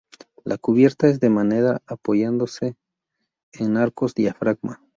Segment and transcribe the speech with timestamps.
[0.43, 2.75] La cubierta es de madera apoyándose
[3.53, 4.81] en arcos diafragma.